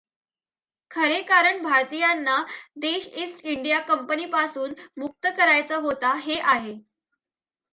खरे 0.91 1.21
कारण 1.23 1.61
भारतीयांना 1.63 2.37
देश 2.77 3.07
ईस्ट 3.15 3.45
इंडिया 3.45 3.79
कंपनीपासून 3.87 4.73
मुक्त 4.97 5.27
करायचा 5.37 5.77
होता, 5.77 6.13
हे 6.15 6.39
आहे. 6.39 6.75